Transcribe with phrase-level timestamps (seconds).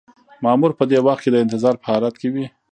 [0.43, 2.45] مامور په دې وخت کې د انتظار په حالت کې وي.